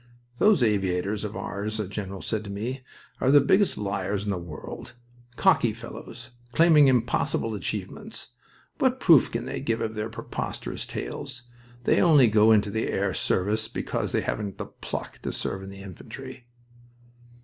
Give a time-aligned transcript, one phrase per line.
[0.39, 2.81] "Those aviators of ours," a general said to me,
[3.19, 4.93] "are the biggest liars in the world.
[5.35, 8.29] Cocky fellows claiming impossible achievements.
[8.79, 11.43] What proof can they give of their preposterous tales?
[11.83, 15.69] They only go into the air service because they haven't the pluck to serve in
[15.69, 16.47] the infantry."